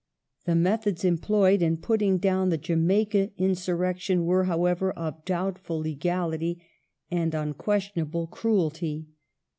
The 0.45 0.55
methods 0.55 1.05
employed 1.05 1.61
in 1.61 1.77
putting 1.77 2.17
down 2.17 2.49
the 2.49 2.57
Jamaica 2.57 3.29
insurrection 3.37 4.25
were, 4.25 4.45
however, 4.45 4.89
of 4.93 5.23
doubtful 5.25 5.77
legality 5.77 6.59
and 7.11 7.35
un 7.35 7.53
questionable 7.53 8.25
cruelty. 8.25 9.09